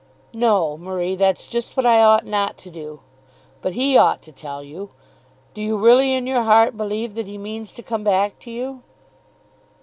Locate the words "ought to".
3.95-4.31